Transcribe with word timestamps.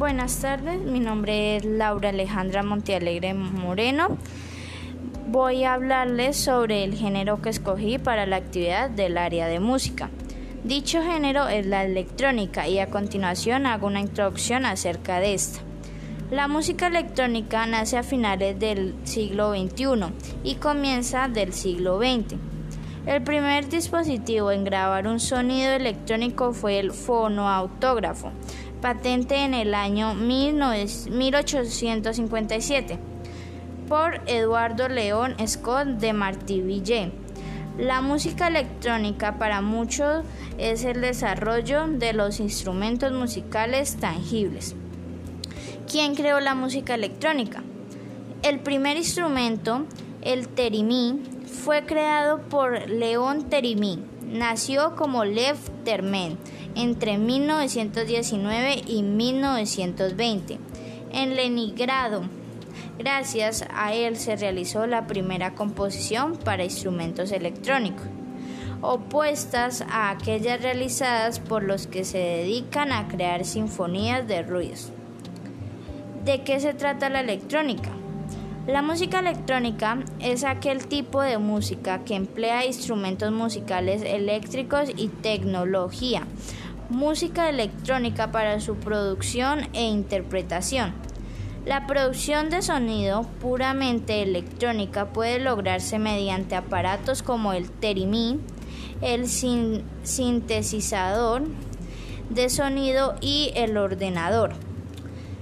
Buenas 0.00 0.40
tardes, 0.40 0.80
mi 0.80 0.98
nombre 0.98 1.56
es 1.56 1.64
Laura 1.66 2.08
Alejandra 2.08 2.62
Montealegre 2.62 3.34
Moreno. 3.34 4.16
Voy 5.26 5.64
a 5.64 5.74
hablarles 5.74 6.38
sobre 6.38 6.84
el 6.84 6.94
género 6.94 7.42
que 7.42 7.50
escogí 7.50 7.98
para 7.98 8.24
la 8.24 8.36
actividad 8.36 8.88
del 8.88 9.18
área 9.18 9.46
de 9.46 9.60
música. 9.60 10.08
Dicho 10.64 11.02
género 11.02 11.48
es 11.48 11.66
la 11.66 11.84
electrónica 11.84 12.66
y 12.66 12.78
a 12.78 12.88
continuación 12.88 13.66
hago 13.66 13.88
una 13.88 14.00
introducción 14.00 14.64
acerca 14.64 15.20
de 15.20 15.34
esta. 15.34 15.60
La 16.30 16.48
música 16.48 16.86
electrónica 16.86 17.66
nace 17.66 17.98
a 17.98 18.02
finales 18.02 18.58
del 18.58 18.94
siglo 19.04 19.52
XXI 19.52 20.14
y 20.42 20.54
comienza 20.54 21.28
del 21.28 21.52
siglo 21.52 21.98
XX. 21.98 22.49
El 23.06 23.22
primer 23.22 23.70
dispositivo 23.70 24.52
en 24.52 24.64
grabar 24.64 25.06
un 25.06 25.20
sonido 25.20 25.72
electrónico 25.72 26.52
fue 26.52 26.78
el 26.78 26.92
fonoautógrafo, 26.92 28.30
patente 28.82 29.36
en 29.36 29.54
el 29.54 29.74
año 29.74 30.12
1857 30.14 32.98
por 33.88 34.20
Eduardo 34.26 34.90
León 34.90 35.36
Scott 35.46 35.86
de 35.98 36.12
Martiville. 36.12 37.12
La 37.78 38.02
música 38.02 38.48
electrónica 38.48 39.38
para 39.38 39.62
muchos 39.62 40.26
es 40.58 40.84
el 40.84 41.00
desarrollo 41.00 41.88
de 41.88 42.12
los 42.12 42.38
instrumentos 42.38 43.12
musicales 43.12 43.96
tangibles. 43.96 44.76
¿Quién 45.90 46.14
creó 46.14 46.38
la 46.38 46.54
música 46.54 46.94
electrónica? 46.94 47.62
El 48.42 48.60
primer 48.60 48.98
instrumento, 48.98 49.86
el 50.20 50.48
terimí, 50.48 51.22
fue 51.50 51.84
creado 51.84 52.40
por 52.48 52.88
León 52.88 53.50
Terimí. 53.50 53.98
Nació 54.22 54.96
como 54.96 55.24
Lev 55.24 55.56
Termen 55.84 56.38
entre 56.74 57.18
1919 57.18 58.82
y 58.86 59.02
1920 59.02 60.58
en 61.12 61.36
Leningrado. 61.36 62.22
Gracias 62.98 63.64
a 63.74 63.94
él 63.94 64.16
se 64.16 64.36
realizó 64.36 64.86
la 64.86 65.06
primera 65.06 65.54
composición 65.54 66.36
para 66.36 66.64
instrumentos 66.64 67.32
electrónicos, 67.32 68.06
opuestas 68.82 69.82
a 69.90 70.10
aquellas 70.10 70.62
realizadas 70.62 71.40
por 71.40 71.62
los 71.62 71.86
que 71.86 72.04
se 72.04 72.18
dedican 72.18 72.92
a 72.92 73.08
crear 73.08 73.44
sinfonías 73.44 74.28
de 74.28 74.42
ruidos. 74.42 74.92
¿De 76.24 76.42
qué 76.42 76.60
se 76.60 76.74
trata 76.74 77.08
la 77.08 77.20
electrónica? 77.20 77.90
La 78.70 78.82
música 78.82 79.18
electrónica 79.18 79.98
es 80.20 80.44
aquel 80.44 80.86
tipo 80.86 81.20
de 81.20 81.38
música 81.38 82.04
que 82.04 82.14
emplea 82.14 82.64
instrumentos 82.64 83.32
musicales 83.32 84.00
eléctricos 84.02 84.90
y 84.96 85.08
tecnología 85.08 86.24
música 86.88 87.48
electrónica 87.48 88.30
para 88.30 88.60
su 88.60 88.76
producción 88.76 89.66
e 89.72 89.82
interpretación. 89.82 90.92
La 91.66 91.88
producción 91.88 92.48
de 92.48 92.62
sonido 92.62 93.26
puramente 93.40 94.22
electrónica 94.22 95.06
puede 95.06 95.40
lograrse 95.40 95.98
mediante 95.98 96.54
aparatos 96.54 97.24
como 97.24 97.52
el 97.52 97.68
terimí, 97.72 98.38
el 99.02 99.26
sintetizador 100.04 101.42
de 102.28 102.48
sonido 102.48 103.16
y 103.20 103.50
el 103.56 103.76
ordenador. 103.76 104.69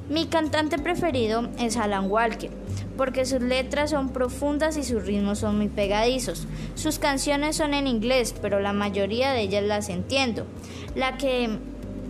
Mi 0.09 0.25
cantante 0.25 0.78
preferido 0.78 1.51
es 1.59 1.77
Alan 1.77 2.11
Walker, 2.11 2.51
porque 2.97 3.27
sus 3.27 3.42
letras 3.42 3.91
son 3.91 4.09
profundas 4.09 4.78
y 4.78 4.83
sus 4.83 5.05
ritmos 5.05 5.41
son 5.41 5.59
muy 5.59 5.69
pegadizos. 5.69 6.47
Sus 6.77 6.98
canciones 6.98 7.56
son 7.56 7.75
en 7.75 7.87
inglés, 7.87 8.34
pero 8.41 8.59
la 8.59 8.73
mayoría 8.73 9.33
de 9.33 9.42
ellas 9.42 9.64
las 9.64 9.91
entiendo. 9.91 10.47
La 10.95 11.19
que 11.19 11.59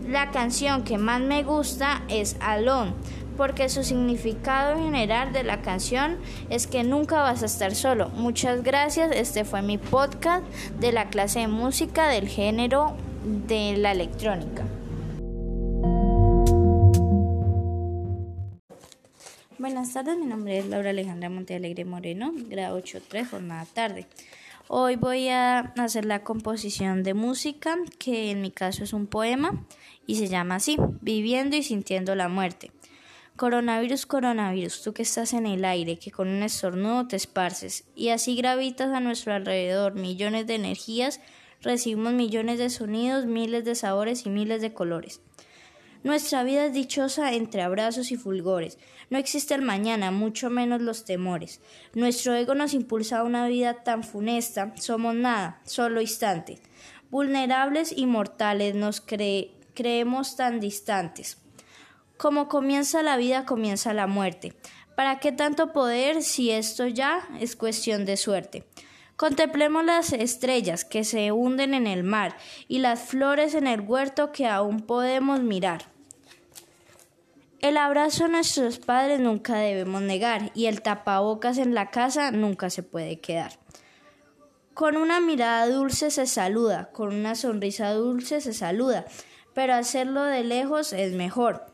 la 0.09 0.31
canción 0.31 0.85
que 0.85 0.97
más 0.97 1.21
me 1.21 1.43
gusta 1.43 2.03
es 2.07 2.37
Alone, 2.41 2.93
porque 3.37 3.69
su 3.69 3.83
significado 3.83 4.79
general 4.79 5.33
de 5.33 5.43
la 5.43 5.61
canción 5.63 6.19
es 6.51 6.69
que 6.69 6.85
nunca 6.85 7.19
vas 7.19 7.43
a 7.43 7.47
estar 7.47 7.75
solo. 7.75 8.11
Muchas 8.11 8.63
gracias. 8.63 9.11
Este 9.11 9.45
fue 9.45 9.61
mi 9.61 9.77
podcast 9.77 10.45
de 10.79 10.93
la 10.93 11.09
clase 11.09 11.41
de 11.41 11.49
música 11.49 12.07
del 12.07 12.29
género 12.29 12.95
de 13.49 13.77
la 13.77 13.91
electrónica. 13.91 14.68
Buenas 19.59 19.93
tardes, 19.93 20.17
mi 20.17 20.27
nombre 20.27 20.57
es 20.57 20.67
Laura 20.67 20.91
Alejandra 20.91 21.29
Montealegre 21.29 21.85
Moreno, 21.85 22.31
grado 22.33 22.79
8.3, 22.79 23.29
jornada 23.29 23.65
tarde. 23.65 24.07
Hoy 24.69 24.95
voy 24.95 25.31
a 25.31 25.73
hacer 25.77 26.05
la 26.05 26.23
composición 26.23 27.03
de 27.03 27.13
música, 27.13 27.77
que 27.99 28.31
en 28.31 28.41
mi 28.41 28.53
caso 28.53 28.85
es 28.85 28.93
un 28.93 29.09
poema, 29.09 29.67
y 30.07 30.15
se 30.15 30.29
llama 30.29 30.55
así, 30.55 30.77
Viviendo 31.01 31.57
y 31.57 31.65
sintiendo 31.65 32.15
la 32.15 32.29
muerte. 32.29 32.71
Coronavirus, 33.35 34.07
coronavirus, 34.07 34.81
tú 34.81 34.93
que 34.93 35.03
estás 35.03 35.33
en 35.33 35.45
el 35.45 35.65
aire, 35.65 35.99
que 35.99 36.13
con 36.13 36.29
un 36.29 36.45
estornudo 36.45 37.09
te 37.09 37.17
esparces, 37.17 37.85
y 37.97 38.11
así 38.11 38.37
gravitas 38.37 38.93
a 38.93 39.01
nuestro 39.01 39.35
alrededor 39.35 39.95
millones 39.95 40.47
de 40.47 40.55
energías, 40.55 41.21
recibimos 41.63 42.13
millones 42.13 42.61
de 42.61 42.71
sonidos, 42.71 43.27
miles 43.27 43.65
de 43.65 43.75
sabores 43.75 44.25
y 44.25 44.31
miles 44.31 44.63
de 44.63 44.73
colores. 44.73 45.21
Nuestra 46.05 46.45
vida 46.45 46.67
es 46.67 46.73
dichosa 46.73 47.33
entre 47.33 47.63
abrazos 47.63 48.13
y 48.13 48.17
fulgores. 48.17 48.79
No 49.11 49.19
existe 49.19 49.55
el 49.55 49.63
mañana, 49.63 50.11
mucho 50.11 50.49
menos 50.49 50.81
los 50.81 51.05
temores. 51.05 51.61
Nuestro 51.95 52.35
ego 52.35 52.55
nos 52.55 52.73
impulsa 52.75 53.19
a 53.19 53.25
una 53.25 53.49
vida 53.49 53.83
tan 53.83 54.05
funesta, 54.05 54.75
somos 54.77 55.15
nada, 55.15 55.61
solo 55.65 56.01
instantes. 56.01 56.61
Vulnerables 57.11 57.93
y 57.97 58.07
mortales 58.07 58.75
nos 58.75 59.01
creemos 59.01 60.37
tan 60.37 60.61
distantes. 60.61 61.39
Como 62.17 62.49
comienza 62.49 63.03
la 63.03 63.17
vida, 63.17 63.45
comienza 63.45 63.93
la 63.95 64.07
muerte. 64.07 64.55
¿Para 64.95 65.21
qué 65.21 65.33
tanto 65.33 65.73
poder 65.73 66.23
si 66.23 66.51
esto 66.51 66.87
ya 66.87 67.29
es 67.41 67.55
cuestión 67.55 68.05
de 68.05 68.17
suerte? 68.17 68.65
Contemplemos 69.19 69.85
las 69.85 70.13
estrellas 70.13 70.85
que 70.85 71.03
se 71.03 71.33
hunden 71.33 71.75
en 71.75 71.89
el 71.89 72.05
mar 72.05 72.37
y 72.69 72.79
las 72.79 73.01
flores 73.01 73.57
en 73.57 73.67
el 73.67 73.81
huerto 73.81 74.31
que 74.31 74.47
aún 74.47 74.81
podemos 74.83 75.41
mirar. 75.41 75.87
El 77.59 77.79
abrazo 77.79 78.27
a 78.27 78.29
nuestros 78.29 78.79
padres 78.79 79.19
nunca 79.19 79.57
debemos 79.57 80.03
negar 80.03 80.53
y 80.55 80.67
el 80.67 80.83
tapabocas 80.83 81.59
en 81.59 81.75
la 81.75 81.91
casa 81.91 82.31
nunca 82.31 82.71
se 82.71 82.85
puede 82.85 83.19
quedar. 83.19 83.59
Con 84.73 84.97
una 84.97 85.19
mirada 85.19 85.67
dulce 85.67 86.13
se 86.13 86.29
saluda, 86.29 86.93
con 86.93 87.13
una 87.13 87.35
sonrisa 87.35 87.93
dulce 87.95 88.41
se 88.41 88.53
saluda, 88.53 89.05
pero 89.53 89.75
hacerlo 89.75 90.23
de 90.23 90.45
lejos 90.45 90.93
es 90.93 91.15
mejor. 91.15 91.68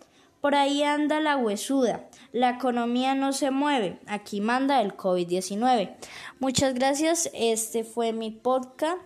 Por 0.44 0.54
ahí 0.56 0.82
anda 0.82 1.20
la 1.20 1.38
huesuda. 1.38 2.04
La 2.32 2.50
economía 2.50 3.14
no 3.14 3.32
se 3.32 3.50
mueve. 3.50 3.98
Aquí 4.06 4.42
manda 4.42 4.82
el 4.82 4.94
COVID-19. 4.94 5.96
Muchas 6.38 6.74
gracias. 6.74 7.30
Este 7.32 7.82
fue 7.82 8.12
mi 8.12 8.30
podcast. 8.30 8.98